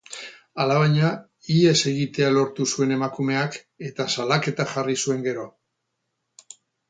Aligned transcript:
Alabaina, 0.63 1.09
ihes 1.55 1.75
egitea 1.91 2.31
lortu 2.37 2.65
zuen 2.71 2.95
emakumeak, 2.97 3.57
eta 3.89 4.09
salaketa 4.15 4.67
jarri 4.75 4.97
zuen 5.07 5.21
gero. 5.29 5.47